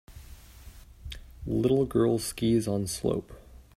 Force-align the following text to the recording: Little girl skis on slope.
Little 1.45 1.85
girl 1.85 2.17
skis 2.17 2.67
on 2.67 2.87
slope. 2.87 3.33